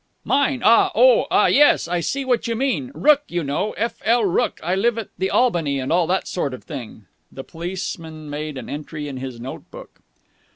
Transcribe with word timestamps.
"Mine? 0.23 0.63
Oh, 0.65 1.27
ah, 1.29 1.45
yes. 1.45 1.87
I 1.87 1.99
see 1.99 2.25
what 2.25 2.47
you 2.47 2.55
mean. 2.55 2.89
Rooke, 2.95 3.21
you 3.27 3.43
know. 3.43 3.73
F. 3.77 4.01
L. 4.03 4.25
Rooke. 4.25 4.59
I 4.63 4.73
live 4.73 4.97
at 4.97 5.09
the 5.15 5.29
Albany 5.29 5.79
and 5.79 5.93
all 5.93 6.07
that 6.07 6.27
sort 6.27 6.55
of 6.55 6.63
thing." 6.63 7.05
The 7.31 7.43
policeman 7.43 8.27
made 8.27 8.57
an 8.57 8.67
entry 8.67 9.07
in 9.07 9.17
his 9.17 9.39
note 9.39 9.69
book. 9.69 10.01